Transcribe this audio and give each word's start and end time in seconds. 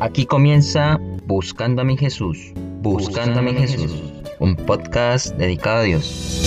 Aquí 0.00 0.26
comienza 0.26 0.98
Buscando 1.26 1.82
a 1.82 1.84
mi 1.84 1.96
Jesús, 1.96 2.52
Buscando 2.82 3.40
a 3.40 3.42
mi 3.42 3.52
Jesús, 3.52 4.02
un 4.38 4.56
podcast 4.56 5.36
dedicado 5.36 5.78
a 5.78 5.82
Dios. 5.82 6.46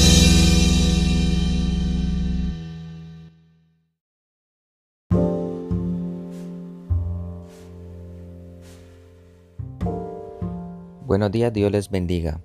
Buenos 11.06 11.31
días, 11.31 11.54
Dios 11.54 11.72
les 11.72 11.90
bendiga. 11.92 12.42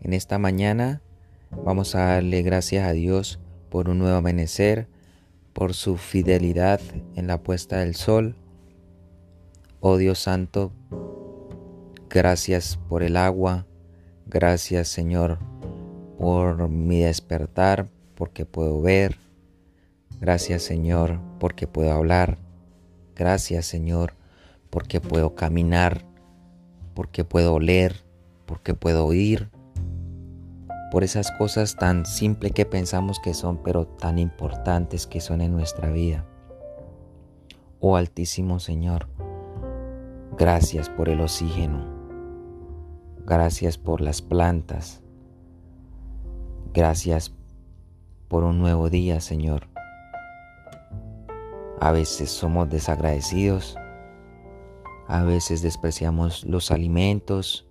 En 0.00 0.12
esta 0.12 0.38
mañana 0.38 1.00
vamos 1.64 1.94
a 1.94 2.06
darle 2.06 2.42
gracias 2.42 2.86
a 2.86 2.92
Dios 2.92 3.40
por 3.70 3.88
un 3.88 3.98
nuevo 3.98 4.18
amanecer, 4.18 4.88
por 5.52 5.74
su 5.74 5.96
fidelidad 5.96 6.80
en 7.14 7.26
la 7.26 7.42
puesta 7.42 7.78
del 7.78 7.94
sol. 7.94 8.36
Oh 9.80 9.96
Dios 9.96 10.18
Santo, 10.18 10.72
gracias 12.08 12.78
por 12.88 13.02
el 13.02 13.16
agua, 13.16 13.66
gracias 14.26 14.88
Señor 14.88 15.38
por 16.18 16.68
mi 16.68 17.00
despertar, 17.00 17.88
porque 18.14 18.46
puedo 18.46 18.80
ver. 18.80 19.18
Gracias 20.20 20.62
Señor 20.62 21.18
porque 21.40 21.66
puedo 21.66 21.90
hablar. 21.90 22.38
Gracias 23.16 23.66
Señor 23.66 24.14
porque 24.70 25.00
puedo 25.00 25.34
caminar, 25.34 26.04
porque 26.94 27.24
puedo 27.24 27.54
oler, 27.54 28.04
porque 28.46 28.74
puedo 28.74 29.04
oír. 29.04 29.50
Por 30.92 31.04
esas 31.04 31.32
cosas 31.32 31.74
tan 31.74 32.04
simples 32.04 32.52
que 32.52 32.66
pensamos 32.66 33.18
que 33.18 33.32
son, 33.32 33.56
pero 33.62 33.86
tan 33.86 34.18
importantes 34.18 35.06
que 35.06 35.22
son 35.22 35.40
en 35.40 35.50
nuestra 35.50 35.90
vida. 35.90 36.26
Oh 37.80 37.96
Altísimo 37.96 38.60
Señor, 38.60 39.08
gracias 40.36 40.90
por 40.90 41.08
el 41.08 41.22
oxígeno. 41.22 41.86
Gracias 43.24 43.78
por 43.78 44.02
las 44.02 44.20
plantas. 44.20 45.00
Gracias 46.74 47.34
por 48.28 48.44
un 48.44 48.58
nuevo 48.58 48.90
día, 48.90 49.20
Señor. 49.20 49.68
A 51.80 51.90
veces 51.90 52.30
somos 52.30 52.68
desagradecidos, 52.68 53.78
a 55.08 55.22
veces 55.22 55.62
despreciamos 55.62 56.44
los 56.44 56.70
alimentos, 56.70 57.66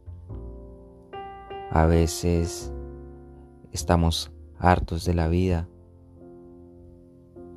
a 1.70 1.86
veces 1.86 2.74
estamos 3.72 4.32
hartos 4.60 5.06
de 5.06 5.14
la 5.14 5.28
vida. 5.28 5.68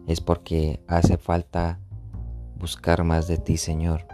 Es 0.06 0.20
porque 0.20 0.82
hace 0.86 1.16
falta 1.16 1.80
buscar 2.56 3.04
más 3.04 3.26
de 3.26 3.38
ti, 3.38 3.56
Señor. 3.56 4.06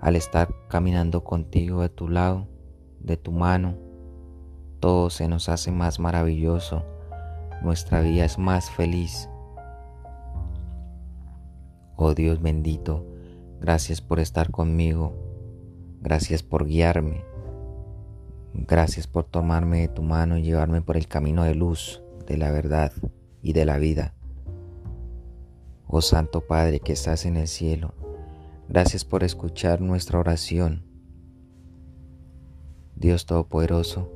Al 0.00 0.16
estar 0.16 0.48
caminando 0.68 1.24
contigo 1.24 1.82
de 1.82 1.88
tu 1.88 2.08
lado, 2.08 2.46
de 3.00 3.16
tu 3.16 3.32
mano, 3.32 3.76
todo 4.80 5.10
se 5.10 5.28
nos 5.28 5.48
hace 5.48 5.70
más 5.70 5.98
maravilloso. 5.98 6.84
Nuestra 7.62 8.00
vida 8.00 8.24
es 8.24 8.38
más 8.38 8.70
feliz. 8.70 9.28
Oh 11.96 12.12
Dios 12.14 12.42
bendito, 12.42 13.06
gracias 13.60 14.00
por 14.00 14.18
estar 14.18 14.50
conmigo, 14.50 15.14
gracias 16.00 16.42
por 16.42 16.66
guiarme, 16.66 17.24
gracias 18.54 19.06
por 19.06 19.24
tomarme 19.24 19.80
de 19.80 19.88
tu 19.88 20.02
mano 20.02 20.38
y 20.38 20.42
llevarme 20.42 20.80
por 20.80 20.96
el 20.96 21.08
camino 21.08 21.42
de 21.44 21.54
luz, 21.54 22.02
de 22.26 22.38
la 22.38 22.50
verdad 22.50 22.92
y 23.42 23.52
de 23.52 23.64
la 23.64 23.78
vida. 23.78 24.14
Oh 25.86 26.00
Santo 26.00 26.40
Padre 26.40 26.80
que 26.80 26.92
estás 26.92 27.26
en 27.26 27.36
el 27.36 27.48
cielo, 27.48 27.94
gracias 28.68 29.04
por 29.04 29.24
escuchar 29.24 29.80
nuestra 29.80 30.18
oración. 30.18 30.84
Dios 32.96 33.26
Todopoderoso, 33.26 34.10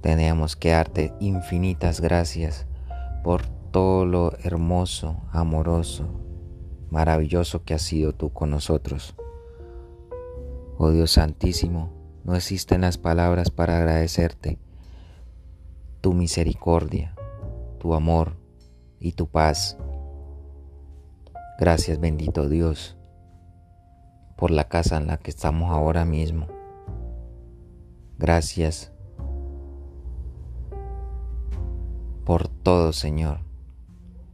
tenemos 0.00 0.54
que 0.54 0.70
darte 0.70 1.12
infinitas 1.20 2.00
gracias 2.00 2.66
por 3.24 3.46
todo 3.72 4.06
lo 4.06 4.32
hermoso, 4.44 5.16
amoroso, 5.32 6.08
maravilloso 6.90 7.64
que 7.64 7.74
has 7.74 7.82
sido 7.82 8.14
tú 8.14 8.32
con 8.32 8.50
nosotros. 8.50 9.16
Oh 10.78 10.90
Dios 10.90 11.10
Santísimo, 11.10 11.90
no 12.26 12.34
existen 12.34 12.80
las 12.80 12.98
palabras 12.98 13.50
para 13.50 13.78
agradecerte 13.78 14.58
tu 16.00 16.12
misericordia, 16.12 17.14
tu 17.78 17.94
amor 17.94 18.36
y 18.98 19.12
tu 19.12 19.28
paz. 19.28 19.78
Gracias 21.56 22.00
bendito 22.00 22.48
Dios 22.48 22.96
por 24.36 24.50
la 24.50 24.64
casa 24.64 24.96
en 24.96 25.06
la 25.06 25.18
que 25.18 25.30
estamos 25.30 25.70
ahora 25.70 26.04
mismo. 26.04 26.48
Gracias 28.18 28.90
por 32.24 32.48
todo, 32.48 32.92
Señor. 32.92 33.38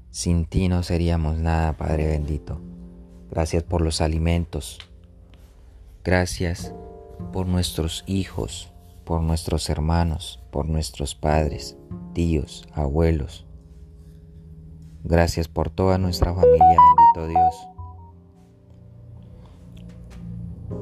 Sin 0.08 0.46
ti 0.46 0.68
no 0.70 0.82
seríamos 0.82 1.36
nada, 1.36 1.74
Padre 1.74 2.06
bendito. 2.06 2.58
Gracias 3.30 3.62
por 3.62 3.82
los 3.82 4.00
alimentos. 4.00 4.78
Gracias 6.02 6.74
por 7.32 7.46
nuestros 7.46 8.04
hijos, 8.06 8.72
por 9.04 9.22
nuestros 9.22 9.68
hermanos, 9.70 10.42
por 10.50 10.68
nuestros 10.68 11.14
padres, 11.14 11.76
tíos, 12.12 12.66
abuelos. 12.72 13.46
Gracias 15.04 15.48
por 15.48 15.70
toda 15.70 15.98
nuestra 15.98 16.32
familia, 16.34 16.76
bendito 17.14 17.28
Dios. 17.28 17.68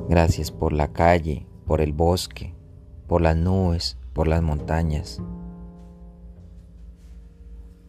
Gracias 0.09 0.51
por 0.51 0.73
la 0.73 0.93
calle, 0.93 1.47
por 1.67 1.81
el 1.81 1.93
bosque, 1.93 2.55
por 3.07 3.23
las 3.23 3.37
nubes, 3.37 3.97
por 4.13 4.29
las 4.29 4.43
montañas. 4.43 5.21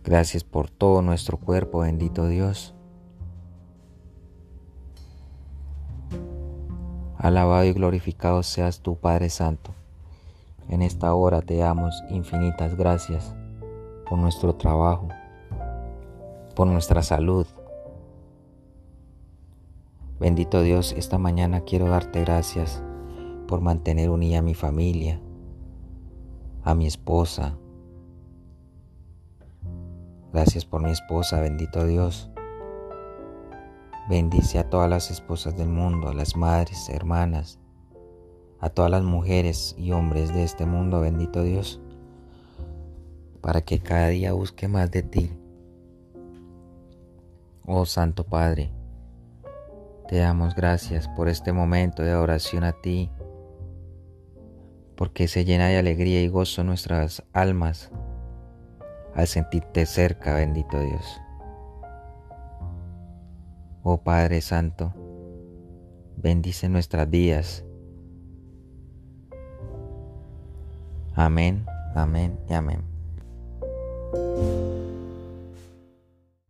Gracias 0.03 0.43
por 0.43 0.69
todo 0.69 1.01
nuestro 1.01 1.37
cuerpo, 1.37 1.79
bendito 1.79 2.27
Dios. 2.27 2.73
Alabado 7.21 7.65
y 7.65 7.73
glorificado 7.73 8.41
seas 8.41 8.79
tú, 8.79 8.95
Padre 8.95 9.29
Santo. 9.29 9.75
En 10.69 10.81
esta 10.81 11.13
hora 11.13 11.43
te 11.43 11.55
damos 11.57 12.03
infinitas 12.09 12.75
gracias 12.75 13.35
por 14.09 14.17
nuestro 14.17 14.55
trabajo, 14.55 15.07
por 16.55 16.65
nuestra 16.65 17.03
salud. 17.03 17.45
Bendito 20.19 20.63
Dios, 20.63 20.93
esta 20.97 21.19
mañana 21.19 21.61
quiero 21.61 21.89
darte 21.89 22.21
gracias 22.21 22.81
por 23.47 23.61
mantener 23.61 24.09
unida 24.09 24.39
a 24.39 24.41
mi 24.41 24.55
familia, 24.55 25.21
a 26.63 26.73
mi 26.73 26.87
esposa, 26.87 27.55
Gracias 30.33 30.63
por 30.63 30.81
mi 30.81 30.91
esposa, 30.91 31.41
bendito 31.41 31.85
Dios. 31.85 32.30
Bendice 34.09 34.59
a 34.59 34.69
todas 34.69 34.89
las 34.89 35.11
esposas 35.11 35.55
del 35.55 35.69
mundo, 35.69 36.09
a 36.09 36.13
las 36.13 36.35
madres, 36.35 36.89
hermanas, 36.89 37.59
a 38.59 38.69
todas 38.69 38.91
las 38.91 39.03
mujeres 39.03 39.75
y 39.77 39.91
hombres 39.91 40.33
de 40.33 40.43
este 40.43 40.65
mundo, 40.65 41.01
bendito 41.01 41.43
Dios, 41.43 41.79
para 43.41 43.61
que 43.61 43.79
cada 43.79 44.07
día 44.07 44.33
busque 44.33 44.67
más 44.67 44.89
de 44.91 45.03
ti. 45.03 45.31
Oh 47.65 47.85
Santo 47.85 48.25
Padre, 48.25 48.71
te 50.07 50.17
damos 50.17 50.55
gracias 50.55 51.07
por 51.07 51.29
este 51.29 51.53
momento 51.53 52.03
de 52.03 52.15
oración 52.15 52.63
a 52.63 52.73
ti, 52.73 53.09
porque 54.95 55.27
se 55.27 55.45
llena 55.45 55.67
de 55.67 55.77
alegría 55.77 56.21
y 56.21 56.27
gozo 56.27 56.63
nuestras 56.63 57.23
almas 57.33 57.91
al 59.15 59.27
sentirte 59.27 59.85
cerca, 59.85 60.35
bendito 60.35 60.79
Dios. 60.79 61.21
Oh 63.83 64.03
Padre 64.03 64.41
Santo, 64.41 64.93
bendice 66.17 66.69
nuestras 66.69 67.09
vidas. 67.09 67.65
Amén, 71.15 71.65
amén 71.95 72.39
y 72.47 72.53
amén. 72.53 72.90